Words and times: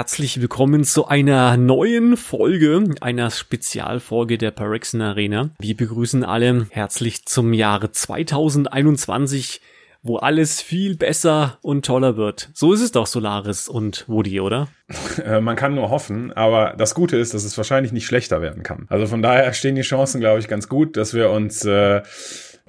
herzlich 0.00 0.40
willkommen 0.40 0.82
zu 0.84 1.08
einer 1.08 1.58
neuen 1.58 2.16
Folge, 2.16 2.84
einer 3.02 3.30
Spezialfolge 3.30 4.38
der 4.38 4.50
Parexen 4.50 5.02
Arena. 5.02 5.50
Wir 5.58 5.76
begrüßen 5.76 6.24
alle 6.24 6.68
herzlich 6.70 7.26
zum 7.26 7.52
Jahre 7.52 7.92
2021, 7.92 9.60
wo 10.02 10.16
alles 10.16 10.62
viel 10.62 10.96
besser 10.96 11.58
und 11.60 11.84
toller 11.84 12.16
wird. 12.16 12.48
So 12.54 12.72
ist 12.72 12.80
es 12.80 12.92
doch, 12.92 13.06
Solaris 13.06 13.68
und 13.68 14.08
Woody, 14.08 14.40
oder? 14.40 14.68
Äh, 15.22 15.42
man 15.42 15.54
kann 15.54 15.74
nur 15.74 15.90
hoffen, 15.90 16.32
aber 16.32 16.74
das 16.78 16.94
Gute 16.94 17.18
ist, 17.18 17.34
dass 17.34 17.44
es 17.44 17.58
wahrscheinlich 17.58 17.92
nicht 17.92 18.06
schlechter 18.06 18.40
werden 18.40 18.62
kann. 18.62 18.86
Also 18.88 19.06
von 19.06 19.20
daher 19.20 19.52
stehen 19.52 19.74
die 19.74 19.82
Chancen, 19.82 20.18
glaube 20.18 20.40
ich, 20.40 20.48
ganz 20.48 20.66
gut, 20.70 20.96
dass 20.96 21.12
wir 21.12 21.28
uns 21.28 21.62
äh, 21.66 22.00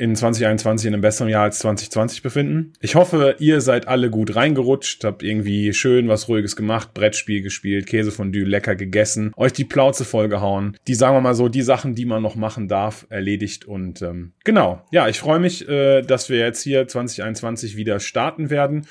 in 0.02 0.16
2021 0.16 0.88
in 0.88 0.96
einem 0.96 1.02
besseren 1.02 1.30
Jahr 1.30 1.44
als 1.44 1.60
2020 1.60 2.24
befinden. 2.24 2.74
Ich 2.82 2.96
hoffe, 2.96 3.36
ihr 3.38 3.62
seid 3.62 3.88
alle 3.88 4.10
gut 4.10 4.36
reingerutscht, 4.36 5.04
habt 5.04 5.22
irgendwie 5.22 5.74
schön 5.74 6.08
was 6.08 6.28
Ruhiges 6.28 6.56
gemacht, 6.56 6.96
Brettspiel 6.96 7.44
gespielt, 7.44 7.86
Käsefondue 7.86 8.44
lecker 8.44 8.76
gegessen, 8.76 9.32
euch 9.38 9.54
die 9.54 9.64
Plauze 9.64 10.04
vollgehauen, 10.04 10.76
die, 10.88 10.96
sagen 10.96 11.16
wir 11.16 11.22
mal 11.22 11.36
so, 11.36 11.50
die 11.50 11.62
Sachen, 11.62 11.94
die 11.94 12.06
man 12.06 12.24
noch 12.24 12.36
machen 12.36 12.68
darf, 12.68 13.06
erledigt 13.10 13.66
und 13.66 14.02
ähm, 14.02 14.34
genau. 14.44 14.82
Ja, 14.92 15.08
ich 15.08 15.20
freue 15.20 15.40
mich, 15.40 15.70
äh, 15.70 16.02
dass 16.02 16.30
wir 16.30 16.40
jetzt 16.40 16.64
hier 16.64 16.88
2021 16.88 17.76
wieder 17.76 18.00
starten 18.00 18.50
werden 18.50 18.88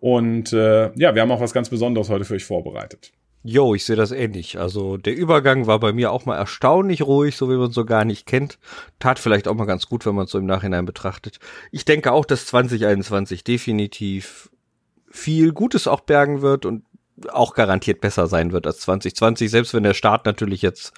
und 0.00 0.54
äh, 0.54 0.92
ja, 0.96 1.14
wir 1.14 1.20
haben 1.20 1.30
auch 1.30 1.42
was 1.42 1.52
ganz 1.52 1.68
Besonderes 1.68 2.08
heute 2.08 2.24
für 2.24 2.34
euch 2.34 2.44
vorbereitet. 2.44 3.12
Jo, 3.46 3.74
ich 3.74 3.84
sehe 3.84 3.94
das 3.94 4.10
ähnlich. 4.10 4.58
Also 4.58 4.96
der 4.96 5.14
Übergang 5.14 5.66
war 5.66 5.78
bei 5.78 5.92
mir 5.92 6.12
auch 6.12 6.24
mal 6.24 6.36
erstaunlich 6.36 7.02
ruhig, 7.02 7.36
so 7.36 7.50
wie 7.50 7.56
man 7.56 7.72
so 7.72 7.84
gar 7.84 8.06
nicht 8.06 8.24
kennt. 8.24 8.58
Tat 8.98 9.18
vielleicht 9.18 9.48
auch 9.48 9.54
mal 9.54 9.66
ganz 9.66 9.86
gut, 9.86 10.06
wenn 10.06 10.14
man 10.14 10.24
es 10.24 10.30
so 10.30 10.38
im 10.38 10.46
Nachhinein 10.46 10.86
betrachtet. 10.86 11.38
Ich 11.70 11.84
denke 11.84 12.12
auch, 12.12 12.24
dass 12.24 12.46
2021 12.46 13.44
definitiv 13.44 14.48
viel 15.10 15.52
Gutes 15.52 15.86
auch 15.86 16.00
bergen 16.00 16.40
wird 16.40 16.64
und 16.64 16.84
auch 17.28 17.52
garantiert 17.52 18.00
besser 18.00 18.28
sein 18.28 18.50
wird 18.52 18.66
als 18.66 18.80
2020, 18.80 19.50
selbst 19.50 19.74
wenn 19.74 19.82
der 19.82 19.94
Start 19.94 20.24
natürlich 20.24 20.62
jetzt 20.62 20.94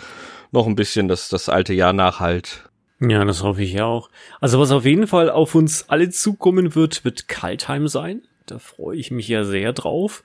noch 0.53 0.69
ein 0.69 0.77
bisschen 0.77 1.09
das, 1.09 1.29
das 1.29 1.49
alte 1.49 1.75
Jahr 1.75 1.93
nachhalt. 1.93 2.71
Ja, 3.01 3.25
das 3.25 3.43
hoffe 3.43 3.65
ich 3.65 3.73
ja 3.73 3.87
auch. 3.87 4.09
Also 4.41 4.61
was 4.61 4.71
auf 4.71 4.85
jeden 4.85 5.09
Fall 5.09 5.31
auf 5.31 5.57
uns 5.57 5.89
alle 5.89 6.11
zukommen 6.11 6.77
wird, 6.77 7.05
wird 7.05 7.27
Kaltheim 7.27 7.89
sein. 7.89 8.23
Da 8.47 8.59
freue 8.59 8.97
ich 8.97 9.11
mich 9.11 9.29
ja 9.29 9.45
sehr 9.45 9.73
drauf. 9.73 10.23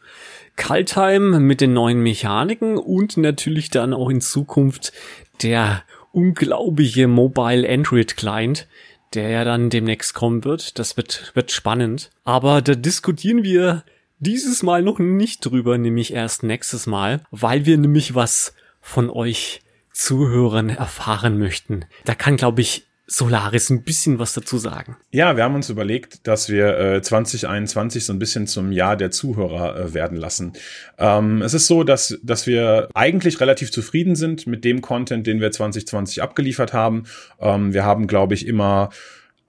Kaltheim 0.56 1.46
mit 1.46 1.60
den 1.60 1.74
neuen 1.74 2.02
Mechaniken 2.02 2.78
und 2.78 3.18
natürlich 3.18 3.70
dann 3.70 3.94
auch 3.94 4.10
in 4.10 4.22
Zukunft 4.22 4.94
der 5.42 5.84
unglaubliche 6.12 7.08
Mobile 7.08 7.68
Android 7.68 8.16
Client, 8.16 8.68
der 9.14 9.30
ja 9.30 9.44
dann 9.44 9.70
demnächst 9.70 10.14
kommen 10.14 10.44
wird. 10.44 10.78
Das 10.78 10.98
wird, 10.98 11.32
wird 11.34 11.52
spannend. 11.52 12.12
Aber 12.24 12.62
da 12.62 12.76
diskutieren 12.76 13.44
wir 13.44 13.84
dieses 14.20 14.62
Mal 14.62 14.84
noch 14.84 15.00
nicht 15.00 15.44
drüber, 15.46 15.78
nämlich 15.78 16.14
erst 16.14 16.44
nächstes 16.44 16.86
Mal, 16.86 17.22
weil 17.32 17.66
wir 17.66 17.78
nämlich 17.78 18.14
was 18.14 18.54
von 18.80 19.10
euch 19.10 19.62
Zuhörern 19.94 20.70
erfahren 20.70 21.38
möchten. 21.40 21.86
Da 22.06 22.16
kann, 22.16 22.38
glaube 22.38 22.62
ich, 22.62 22.86
Solaris 23.12 23.70
ein 23.70 23.84
bisschen 23.84 24.20
was 24.20 24.34
dazu 24.34 24.58
sagen. 24.58 24.96
Ja, 25.12 25.36
wir 25.36 25.44
haben 25.44 25.56
uns 25.56 25.70
überlegt, 25.70 26.26
dass 26.28 26.48
wir 26.48 26.80
äh, 26.80 27.02
2021 27.02 28.06
so 28.06 28.14
ein 28.14 28.20
bisschen 28.20 28.48
zum 28.48 28.72
Jahr 28.72 28.96
der 28.96 29.12
Zuhörer 29.12 29.78
äh, 29.78 29.94
werden 29.94 30.18
lassen. 30.18 30.54
Ähm, 30.98 31.42
es 31.42 31.54
ist 31.54 31.68
so, 31.68 31.84
dass, 31.84 32.18
dass 32.24 32.48
wir 32.48 32.88
eigentlich 32.94 33.42
relativ 33.42 33.70
zufrieden 33.70 34.16
sind 34.16 34.48
mit 34.48 34.64
dem 34.64 34.80
Content, 34.82 35.28
den 35.28 35.42
wir 35.42 35.52
2020 35.52 36.22
abgeliefert 36.22 36.72
haben. 36.72 37.04
Ähm, 37.42 37.74
wir 37.74 37.84
haben, 37.84 38.08
glaube 38.08 38.34
ich, 38.34 38.48
immer 38.48 38.92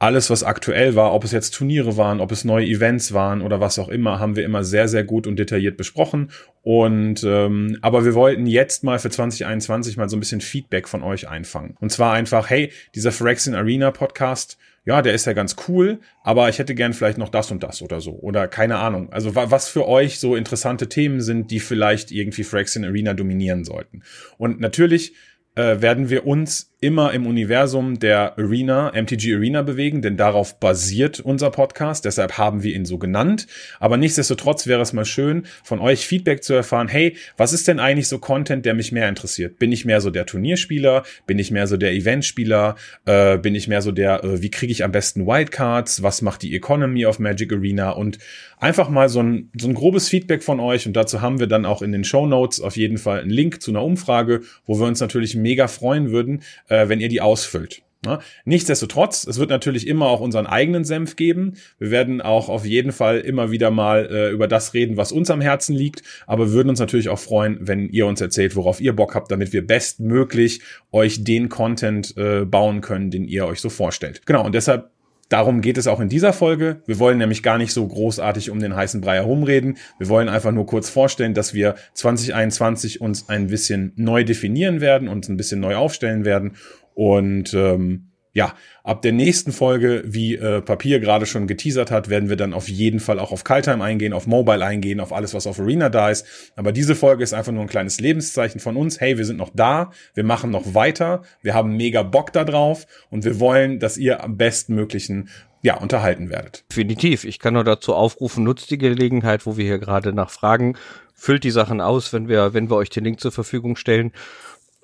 alles, 0.03 0.31
was 0.31 0.43
aktuell 0.43 0.97
war, 0.97 1.15
ob 1.15 1.23
es 1.23 1.31
jetzt 1.31 1.55
Turniere 1.55 1.97
waren, 1.97 2.21
ob 2.21 2.33
es 2.33 2.45
neue 2.45 2.67
Events 2.67 3.13
waren 3.13 3.41
oder 3.41 3.61
was 3.61 3.79
auch 3.79 3.89
immer, 3.89 4.19
haben 4.19 4.35
wir 4.35 4.45
immer 4.45 4.65
sehr, 4.65 4.89
sehr 4.89 5.05
gut 5.05 5.29
und 5.29 5.37
detailliert 5.39 5.77
besprochen. 5.77 6.33
Und 6.63 7.23
ähm, 7.23 7.79
aber 7.83 8.05
wir 8.05 8.15
wollten 8.15 8.47
jetzt 8.47 8.83
mal 8.83 8.99
für 8.99 9.11
2021 9.11 9.97
mal 9.97 10.09
so 10.09 10.17
ein 10.17 10.21
bisschen 10.21 10.41
Feedback 10.41 10.89
von 10.89 11.05
euch 11.05 11.29
einfangen. 11.29 11.77
Und 11.79 11.93
zwar 11.93 12.15
einfach, 12.15 12.51
hey, 12.51 12.73
dieser 12.97 13.13
Phyrexian 13.13 13.55
Arena 13.55 13.93
Podcast, 13.93 14.59
ja, 14.85 15.03
der 15.03 15.15
ist 15.15 15.27
ja 15.27 15.35
ganz 15.35 15.55
cool, 15.69 16.01
aber 16.25 16.49
ich 16.49 16.59
hätte 16.59 16.75
gern 16.75 16.95
vielleicht 16.95 17.19
noch 17.19 17.29
das 17.29 17.53
und 17.53 17.63
das 17.63 17.81
oder 17.81 18.01
so. 18.01 18.11
Oder 18.11 18.49
keine 18.49 18.79
Ahnung. 18.79 19.13
Also 19.13 19.37
was 19.37 19.69
für 19.69 19.87
euch 19.87 20.19
so 20.19 20.35
interessante 20.35 20.89
Themen 20.89 21.21
sind, 21.21 21.53
die 21.53 21.61
vielleicht 21.61 22.11
irgendwie 22.11 22.43
Phyrexian 22.43 22.85
Arena 22.85 23.15
dominieren 23.15 23.63
sollten. 23.65 24.03
Und 24.37 24.59
natürlich 24.59 25.15
äh, 25.55 25.81
werden 25.81 26.11
wir 26.11 26.27
uns 26.27 26.72
immer 26.83 27.13
im 27.13 27.27
Universum 27.27 28.01
der 28.01 28.37
Arena, 28.37 28.91
MTG 28.93 29.37
Arena 29.37 29.63
bewegen, 29.63 30.03
denn 30.03 30.17
darauf 30.17 30.59
basiert 30.59 31.21
unser 31.21 31.51
Podcast, 31.51 32.05
deshalb 32.05 32.39
haben 32.39 32.65
wir 32.65 32.75
ihn 32.75 32.85
so 32.85 32.99
genannt. 32.99 33.47
Aber 33.79 33.97
nichtsdestotrotz 33.97 34.67
wäre 34.67 34.83
es 34.83 34.93
mal 34.93 35.05
schön, 35.05 35.45
von 35.63 35.79
euch 35.79 36.05
Feedback 36.05 36.43
zu 36.43 36.55
erfahren, 36.55 36.89
hey, 36.89 37.17
was 37.37 37.53
ist 37.53 37.69
denn 37.69 37.79
eigentlich 37.79 38.09
so 38.09 38.19
Content, 38.19 38.67
der 38.67 38.75
mich 38.75 38.91
mehr 38.91 39.09
interessiert? 39.09 39.61
Bin 39.61 39.71
ich 39.71 39.85
mehr 39.85 40.01
so 40.01 40.11
der 40.11 40.27
Turnierspieler? 40.27 41.05
Bin 41.25 41.39
ich 41.39 41.53
mehr 41.53 41.69
so 41.69 41.77
der 41.77 41.93
Eventspieler? 41.93 42.75
Äh, 43.05 43.39
bin 43.39 43.55
ich 43.55 43.69
mehr 43.69 43.81
so 43.81 43.93
der, 43.93 44.25
äh, 44.25 44.43
wie 44.43 44.51
kriege 44.51 44.73
ich 44.73 44.83
am 44.83 44.91
besten 44.91 45.25
Wildcards? 45.25 46.03
Was 46.03 46.21
macht 46.21 46.43
die 46.43 46.53
Economy 46.57 47.07
auf 47.07 47.21
Magic 47.21 47.53
Arena? 47.53 47.91
Und 47.91 48.19
einfach 48.63 48.89
mal 48.89 49.09
so 49.09 49.21
ein, 49.21 49.51
so 49.59 49.69
ein 49.69 49.75
grobes 49.75 50.09
Feedback 50.09 50.43
von 50.43 50.61
euch 50.61 50.87
und 50.87 50.95
dazu 50.95 51.21
haben 51.21 51.41
wir 51.41 51.49
dann 51.49 51.67
auch 51.67 51.83
in 51.83 51.91
den 51.91 52.05
Show 52.05 52.27
Notes 52.27 52.61
auf 52.61 52.77
jeden 52.77 52.97
Fall 52.97 53.21
einen 53.21 53.31
Link 53.31 53.61
zu 53.61 53.73
einer 53.73 53.83
Umfrage, 53.83 54.43
wo 54.67 54.79
wir 54.79 54.87
uns 54.87 55.01
natürlich 55.01 55.35
mega 55.35 55.67
freuen 55.67 56.13
würden, 56.13 56.43
äh, 56.73 56.89
wenn 56.89 57.01
ihr 57.01 57.09
die 57.09 57.21
ausfüllt. 57.21 57.83
Ne? 58.05 58.19
Nichtsdestotrotz, 58.45 59.27
es 59.29 59.39
wird 59.39 59.51
natürlich 59.51 59.87
immer 59.87 60.07
auch 60.07 60.21
unseren 60.21 60.47
eigenen 60.47 60.85
Senf 60.85 61.15
geben. 61.15 61.55
Wir 61.79 61.93
werden 61.93 62.21
auch 62.21 62.49
auf 62.49 62.65
jeden 62.67 62.91
Fall 62.91 63.21
immer 63.21 63.53
wieder 63.53 63.71
mal 63.71 64.09
äh, 64.11 64.31
über 64.31 64.49
das 64.49 64.75
reden, 64.75 64.97
was 64.97 65.13
uns 65.13 65.31
am 65.31 65.41
Herzen 65.41 65.77
liegt, 65.77 66.03
aber 66.27 66.51
würden 66.51 66.71
uns 66.71 66.81
natürlich 66.81 67.11
auch 67.11 67.19
freuen, 67.21 67.59
wenn 67.61 67.89
ihr 67.91 68.07
uns 68.07 68.21
erzählt, 68.21 68.57
worauf 68.57 68.81
ihr 68.81 68.97
Bock 68.97 69.15
habt, 69.15 69.31
damit 69.31 69.53
wir 69.53 69.65
bestmöglich 69.65 70.63
euch 70.91 71.23
den 71.23 71.49
Content 71.49 72.17
äh, 72.17 72.45
bauen 72.45 72.81
können, 72.81 73.13
den 73.13 73.25
ihr 73.25 73.47
euch 73.47 73.61
so 73.61 73.69
vorstellt. 73.69 74.27
Genau, 74.27 74.45
und 74.45 74.55
deshalb 74.55 74.91
Darum 75.33 75.63
geht 75.63 75.79
es 75.79 75.87
auch 75.87 76.01
in 76.01 76.11
dieser 76.11 76.35
Folge. 76.35 76.83
Wir 76.85 76.99
wollen 76.99 77.17
nämlich 77.17 77.43
gar 77.43 77.57
nicht 77.57 77.73
so 77.73 77.87
großartig 77.89 78.51
um 78.51 78.61
den 78.61 78.77
heißen 78.77 79.01
Brei 79.01 79.15
herumreden. 79.15 79.79
Wir 79.97 80.11
wollen 80.11 80.29
einfach 80.29 80.53
nur 80.53 80.67
kurz 80.67 80.91
vorstellen, 80.91 81.33
dass 81.33 81.55
wir 81.55 81.77
2021 81.95 83.01
uns 83.01 83.31
ein 83.31 83.47
bisschen 83.47 83.93
neu 83.97 84.25
definieren 84.25 84.83
werden, 84.83 85.09
uns 85.09 85.31
ein 85.31 85.39
bisschen 85.39 85.61
neu 85.61 85.77
aufstellen 85.77 86.27
werden. 86.27 86.57
Und 86.93 87.55
ähm, 87.55 88.12
ja, 88.35 88.55
ab 88.83 89.03
der 89.03 89.13
nächsten 89.13 89.53
Folge, 89.53 90.03
wie 90.07 90.37
äh, 90.37 90.63
Papier 90.63 91.01
gerade 91.01 91.27
schon 91.27 91.47
geteasert 91.47 91.91
hat, 91.91 92.09
werden 92.09 92.31
wir 92.31 92.37
dann 92.37 92.55
auf 92.55 92.69
jeden 92.69 92.99
Fall 92.99 93.19
auch 93.19 93.31
auf 93.31 93.45
Kaltheim 93.45 93.83
eingehen, 93.83 94.15
auf 94.15 94.27
Mobile 94.27 94.65
eingehen, 94.65 95.01
auf 95.01 95.13
alles, 95.13 95.35
was 95.35 95.47
auf 95.47 95.61
Arena 95.61 95.91
da 95.91 96.09
ist. 96.09 96.27
Aber 96.57 96.73
diese 96.73 96.95
Folge 96.95 97.23
ist 97.23 97.35
einfach 97.35 97.53
nur 97.53 97.63
ein 97.63 97.69
kleines 97.69 98.01
Lebenszeichen 98.01 98.59
von 98.59 98.77
uns. 98.77 99.01
Hey, 99.01 99.19
wir 99.19 99.27
sind 99.27 99.37
noch 99.37 99.51
da, 99.55 99.91
wir 100.15 100.25
machen 100.25 100.51
noch 100.51 100.75
weiter, 100.75 101.23
wir 101.43 101.53
haben 101.53 101.77
mega 101.77 102.03
Bock 102.03 102.33
da 102.33 102.45
drauf 102.45 102.87
und 103.11 103.25
wir 103.25 103.39
wollen, 103.39 103.79
dass 103.79 103.99
ihr 103.99 104.25
am 104.25 104.39
bestmöglichen 104.39 105.29
ja, 105.61 105.77
unterhalten 105.77 106.31
werdet. 106.31 106.65
Definitiv. 106.71 107.25
Ich 107.25 107.39
kann 107.39 107.55
nur 107.55 107.65
dazu 107.65 107.95
aufrufen, 107.95 108.45
nutzt 108.45 108.71
die 108.71 108.79
Gelegenheit, 108.79 109.47
wo 109.47 109.57
wir 109.57 109.65
hier 109.65 109.79
gerade 109.79 110.13
nach 110.13 110.31
fragen, 110.31 110.77
füllt 111.15 111.45
die 111.45 111.53
Sachen 111.53 111.81
aus, 111.81 112.13
wenn 112.13 112.29
wir, 112.29 112.55
wenn 112.55 112.71
wir 112.71 112.77
euch 112.77 112.91
den 112.91 113.05
Link 113.05 113.21
zur 113.21 113.31
Verfügung 113.31 113.77
stellen 113.77 114.13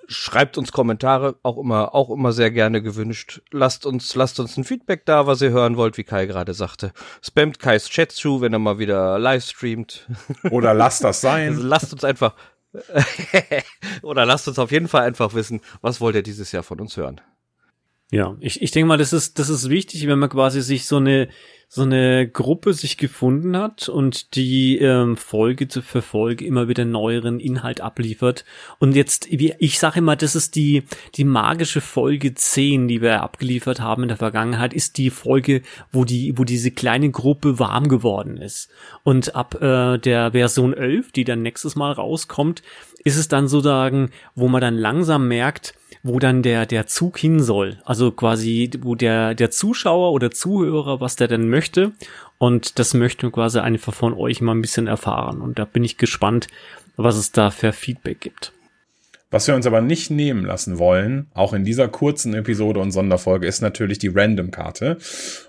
schreibt 0.08 0.58
uns 0.58 0.72
Kommentare, 0.72 1.36
auch 1.42 1.58
immer, 1.58 1.94
auch 1.94 2.10
immer 2.10 2.32
sehr 2.32 2.50
gerne 2.50 2.82
gewünscht. 2.82 3.42
Lasst 3.52 3.86
uns, 3.86 4.14
lasst 4.14 4.40
uns 4.40 4.56
ein 4.56 4.64
Feedback 4.64 5.04
da, 5.04 5.26
was 5.26 5.42
ihr 5.42 5.50
hören 5.50 5.76
wollt, 5.76 5.98
wie 5.98 6.04
Kai 6.04 6.26
gerade 6.26 6.54
sagte. 6.54 6.92
Spammt 7.22 7.58
Kais 7.58 7.88
Chat 7.88 8.10
zu, 8.10 8.40
wenn 8.40 8.52
er 8.52 8.58
mal 8.58 8.78
wieder 8.78 9.18
live 9.18 9.44
streamt. 9.44 10.08
Oder 10.50 10.74
lasst 10.74 11.04
das 11.04 11.20
sein. 11.20 11.50
Also 11.50 11.62
lasst 11.62 11.92
uns 11.92 12.04
einfach, 12.04 12.34
oder 14.02 14.26
lasst 14.26 14.46
uns 14.46 14.58
auf 14.58 14.70
jeden 14.70 14.88
Fall 14.88 15.02
einfach 15.02 15.34
wissen, 15.34 15.60
was 15.80 16.00
wollt 16.00 16.16
ihr 16.16 16.22
dieses 16.22 16.52
Jahr 16.52 16.62
von 16.62 16.80
uns 16.80 16.96
hören. 16.96 17.20
Ja, 18.10 18.36
ich, 18.40 18.62
ich 18.62 18.70
denke 18.70 18.88
mal, 18.88 18.98
das 18.98 19.12
ist, 19.12 19.38
das 19.38 19.48
ist 19.48 19.68
wichtig, 19.68 20.06
wenn 20.06 20.18
man 20.18 20.30
quasi 20.30 20.62
sich 20.62 20.86
so 20.86 20.96
eine, 20.96 21.28
so 21.70 21.82
eine 21.82 22.26
Gruppe 22.26 22.72
sich 22.72 22.96
gefunden 22.96 23.54
hat 23.54 23.90
und 23.90 24.34
die 24.36 24.78
ähm, 24.78 25.18
Folge 25.18 25.68
für 25.82 26.00
Folge 26.00 26.46
immer 26.46 26.66
wieder 26.66 26.86
neueren 26.86 27.40
Inhalt 27.40 27.82
abliefert. 27.82 28.46
Und 28.78 28.96
jetzt, 28.96 29.30
wie 29.30 29.54
ich 29.58 29.78
sage 29.78 29.98
immer, 29.98 30.16
das 30.16 30.34
ist 30.34 30.56
die, 30.56 30.84
die 31.16 31.24
magische 31.24 31.82
Folge 31.82 32.32
10, 32.32 32.88
die 32.88 33.02
wir 33.02 33.22
abgeliefert 33.22 33.80
haben 33.80 34.02
in 34.02 34.08
der 34.08 34.16
Vergangenheit, 34.16 34.72
ist 34.72 34.96
die 34.96 35.10
Folge, 35.10 35.60
wo 35.92 36.06
die, 36.06 36.38
wo 36.38 36.44
diese 36.44 36.70
kleine 36.70 37.10
Gruppe 37.10 37.58
warm 37.58 37.88
geworden 37.88 38.38
ist. 38.38 38.70
Und 39.04 39.34
ab 39.34 39.60
äh, 39.60 39.98
der 39.98 40.32
Version 40.32 40.72
11, 40.72 41.12
die 41.12 41.24
dann 41.24 41.42
nächstes 41.42 41.76
Mal 41.76 41.92
rauskommt, 41.92 42.62
ist 43.04 43.18
es 43.18 43.28
dann 43.28 43.46
sozusagen, 43.46 44.10
wo 44.34 44.48
man 44.48 44.62
dann 44.62 44.76
langsam 44.76 45.28
merkt, 45.28 45.74
wo 46.02 46.18
dann 46.18 46.42
der, 46.42 46.66
der 46.66 46.86
Zug 46.86 47.18
hin 47.18 47.42
soll. 47.42 47.78
Also 47.84 48.10
quasi, 48.10 48.70
wo 48.80 48.94
der, 48.94 49.34
der 49.34 49.50
Zuschauer 49.50 50.12
oder 50.12 50.30
Zuhörer, 50.30 51.00
was 51.00 51.16
der 51.16 51.28
denn 51.28 51.48
möchte. 51.48 51.57
Und 52.38 52.78
das 52.78 52.94
möchten 52.94 53.32
quasi 53.32 53.58
einfach 53.58 53.94
von 53.94 54.14
euch 54.14 54.40
mal 54.40 54.54
ein 54.54 54.62
bisschen 54.62 54.86
erfahren. 54.86 55.40
Und 55.40 55.58
da 55.58 55.64
bin 55.64 55.84
ich 55.84 55.98
gespannt, 55.98 56.46
was 56.96 57.16
es 57.16 57.32
da 57.32 57.50
für 57.50 57.72
Feedback 57.72 58.20
gibt. 58.20 58.52
Was 59.30 59.46
wir 59.46 59.54
uns 59.54 59.66
aber 59.66 59.82
nicht 59.82 60.10
nehmen 60.10 60.46
lassen 60.46 60.78
wollen, 60.78 61.26
auch 61.34 61.52
in 61.52 61.62
dieser 61.62 61.88
kurzen 61.88 62.32
Episode 62.32 62.80
und 62.80 62.92
Sonderfolge, 62.92 63.46
ist 63.46 63.60
natürlich 63.60 63.98
die 63.98 64.08
Random-Karte. 64.08 64.96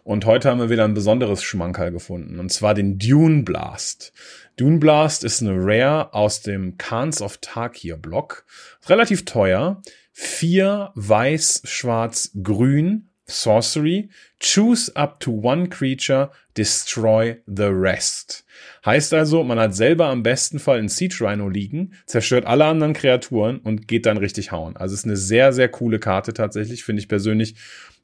Und 0.03 0.25
heute 0.25 0.49
haben 0.49 0.59
wir 0.59 0.69
wieder 0.69 0.83
ein 0.83 0.93
besonderes 0.93 1.43
Schmankerl 1.43 1.91
gefunden, 1.91 2.39
und 2.39 2.51
zwar 2.51 2.73
den 2.73 2.99
Dune 2.99 3.43
Blast. 3.43 4.11
Dune 4.57 4.79
Blast 4.79 5.23
ist 5.23 5.41
eine 5.41 5.55
Rare 5.55 6.13
aus 6.13 6.41
dem 6.41 6.77
Khans 6.77 7.21
of 7.21 7.37
Tarkir 7.37 7.95
Block. 7.95 8.43
Relativ 8.87 9.23
teuer. 9.23 9.81
Vier 10.11 10.91
weiß, 10.95 11.61
schwarz, 11.63 12.31
grün. 12.43 13.08
Sorcery. 13.29 14.09
Choose 14.39 14.91
up 14.95 15.19
to 15.19 15.31
one 15.31 15.69
creature, 15.69 16.31
destroy 16.57 17.37
the 17.45 17.69
rest. 17.69 18.45
Heißt 18.85 19.13
also, 19.13 19.43
man 19.43 19.59
hat 19.59 19.75
selber 19.75 20.07
am 20.07 20.23
besten 20.23 20.59
Fall 20.59 20.79
einen 20.79 20.89
Siege 20.89 21.17
Rhino 21.21 21.49
liegen, 21.49 21.93
zerstört 22.05 22.45
alle 22.45 22.65
anderen 22.65 22.93
Kreaturen 22.93 23.59
und 23.59 23.87
geht 23.87 24.05
dann 24.05 24.17
richtig 24.17 24.51
hauen. 24.51 24.77
Also 24.77 24.95
ist 24.95 25.05
eine 25.05 25.17
sehr, 25.17 25.53
sehr 25.53 25.69
coole 25.69 25.99
Karte 25.99 26.33
tatsächlich, 26.33 26.83
finde 26.83 27.01
ich 27.01 27.07
persönlich. 27.07 27.55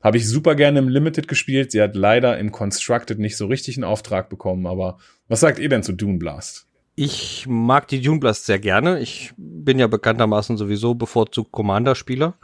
Habe 0.04 0.18
ich 0.18 0.30
super 0.30 0.56
gerne 0.56 0.80
im 0.80 0.90
Limited 0.90 1.28
gespielt. 1.28 1.72
Sie 1.72 1.82
hat 1.82 1.96
leider 1.96 2.38
im 2.38 2.52
Constructed 2.52 3.18
nicht 3.18 3.38
so 3.38 3.48
richtig 3.48 3.78
einen 3.78 3.86
Auftrag 3.86 4.30
bekommen, 4.30 4.68
aber 4.68 4.98
was 5.28 5.40
sagt 5.40 5.58
ihr 5.58 5.70
denn 5.70 5.84
zu 5.84 5.94
Dune 5.94 6.20
Blast? 6.20 6.68
Ich 6.96 7.46
mag 7.48 7.88
die 7.88 8.02
Dune 8.02 8.20
Blast 8.20 8.46
sehr 8.46 8.60
gerne. 8.60 9.00
Ich 9.00 9.34
bin 9.38 9.80
ja 9.80 9.88
bekanntermaßen 9.88 10.58
sowieso 10.58 10.96
bevorzugt 10.96 11.52
Commander-Spieler. 11.52 12.38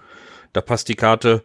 Da 0.54 0.62
passt 0.62 0.90
die 0.90 0.96
Karte 0.96 1.44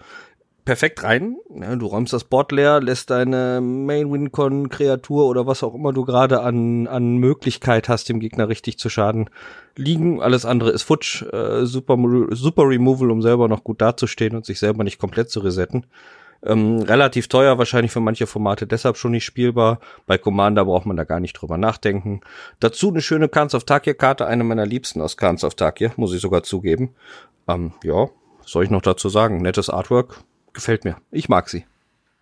perfekt 0.66 1.02
rein. 1.04 1.38
Du 1.48 1.86
räumst 1.86 2.12
das 2.12 2.24
Board 2.24 2.52
leer, 2.52 2.80
lässt 2.80 3.08
deine 3.08 3.60
Main 3.62 4.12
Wincon 4.12 4.68
Kreatur 4.68 5.26
oder 5.26 5.46
was 5.46 5.62
auch 5.62 5.74
immer 5.74 5.94
du 5.94 6.04
gerade 6.04 6.42
an, 6.42 6.86
an 6.88 7.16
Möglichkeit 7.16 7.88
hast, 7.88 8.10
dem 8.10 8.20
Gegner 8.20 8.50
richtig 8.50 8.78
zu 8.78 8.90
schaden, 8.90 9.30
liegen. 9.76 10.20
Alles 10.20 10.44
andere 10.44 10.70
ist 10.70 10.82
futsch. 10.82 11.22
Äh, 11.22 11.64
super, 11.64 11.96
super 12.30 12.68
Removal, 12.68 13.10
um 13.10 13.22
selber 13.22 13.48
noch 13.48 13.64
gut 13.64 13.80
dazustehen 13.80 14.36
und 14.36 14.44
sich 14.44 14.58
selber 14.58 14.84
nicht 14.84 14.98
komplett 14.98 15.30
zu 15.30 15.40
resetten. 15.40 15.86
Ähm, 16.44 16.80
relativ 16.80 17.28
teuer, 17.28 17.58
wahrscheinlich 17.58 17.92
für 17.92 18.00
manche 18.00 18.26
Formate 18.26 18.66
deshalb 18.66 18.96
schon 18.96 19.12
nicht 19.12 19.24
spielbar. 19.24 19.78
Bei 20.06 20.18
Commander 20.18 20.64
braucht 20.64 20.84
man 20.84 20.96
da 20.96 21.04
gar 21.04 21.20
nicht 21.20 21.32
drüber 21.34 21.56
nachdenken. 21.56 22.20
Dazu 22.60 22.90
eine 22.90 23.00
schöne 23.00 23.28
Khans 23.28 23.54
of 23.54 23.64
Takir 23.64 23.94
Karte, 23.94 24.26
eine 24.26 24.44
meiner 24.44 24.66
liebsten 24.66 25.00
aus 25.00 25.16
Khans 25.16 25.44
of 25.44 25.54
Takir, 25.54 25.92
muss 25.96 26.12
ich 26.12 26.20
sogar 26.20 26.42
zugeben. 26.42 26.94
Ähm, 27.48 27.72
ja, 27.84 28.08
soll 28.44 28.64
ich 28.64 28.70
noch 28.70 28.82
dazu 28.82 29.08
sagen? 29.08 29.38
Nettes 29.42 29.70
Artwork, 29.70 30.24
gefällt 30.56 30.84
mir. 30.84 30.96
Ich 31.12 31.28
mag 31.28 31.48
sie. 31.48 31.64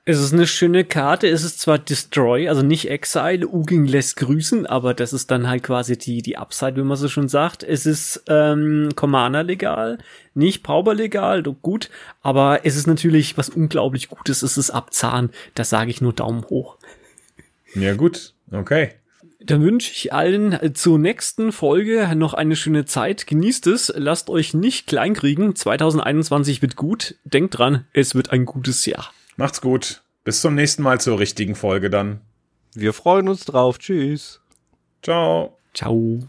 Es 0.07 0.21
ist 0.21 0.35
eine 0.35 0.47
schöne 0.47 0.85
Karte. 0.85 1.29
Es 1.29 1.45
ist 1.45 1.61
zwar 1.61 1.79
Destroy, 1.79 2.47
also 2.51 2.61
nicht 2.61 2.91
Exile. 2.91 3.49
Ugin 3.49 3.87
lässt 3.87 4.17
grüßen, 4.17 4.67
aber 4.67 4.93
das 4.93 5.15
ist 5.15 5.31
dann 5.31 5.49
halt 5.49 5.63
quasi 5.63 5.97
die, 5.97 6.21
die 6.21 6.37
Upside, 6.37 6.77
wie 6.77 6.83
man 6.83 6.99
so 6.99 7.09
schon 7.09 7.31
sagt. 7.31 7.63
Es 7.63 7.87
ist 7.87 8.23
ähm, 8.29 8.91
Commander 8.97 9.43
legal, 9.43 9.97
nicht 10.35 10.63
Pauper 10.63 10.93
legal, 10.93 11.43
gut. 11.43 11.89
Aber 12.21 12.67
es 12.67 12.77
ist 12.77 12.87
natürlich 12.87 13.39
was 13.39 13.49
unglaublich 13.49 14.11
Gutes. 14.11 14.43
Es 14.43 14.59
ist 14.59 14.71
Abzahn. 14.71 15.31
Da 15.55 15.65
sage 15.65 15.91
ich 15.91 16.03
nur 16.03 16.13
Daumen 16.13 16.45
hoch. 16.51 16.77
Ja, 17.75 17.95
gut. 17.95 18.35
Okay. 18.53 18.91
Dann 19.47 19.63
wünsche 19.63 19.93
ich 19.93 20.11
allen 20.11 20.75
zur 20.75 20.99
nächsten 20.99 21.53
Folge 21.53 22.11
noch 22.17 22.33
eine 22.33 22.57
schöne 22.57 22.87
Zeit. 22.87 23.27
Genießt 23.27 23.67
es, 23.67 23.93
lasst 23.95 24.31
euch 24.31 24.55
nicht 24.55 24.87
kleinkriegen. 24.87 25.55
2021 25.55 26.63
wird 26.63 26.77
gut. 26.77 27.17
Denkt 27.25 27.59
dran, 27.59 27.85
es 27.93 28.15
wird 28.15 28.31
ein 28.31 28.47
gutes 28.47 28.87
Jahr. 28.87 29.13
Macht's 29.37 29.61
gut. 29.61 30.03
Bis 30.25 30.41
zum 30.41 30.55
nächsten 30.55 30.83
Mal 30.83 30.99
zur 30.99 31.19
richtigen 31.19 31.57
Folge 31.57 31.91
dann. 31.91 32.23
Wir 32.75 32.95
freuen 32.95 33.29
uns 33.29 33.45
drauf. 33.45 33.79
Tschüss. 33.79 34.41
Ciao. 35.03 35.59
Ciao. 35.75 36.21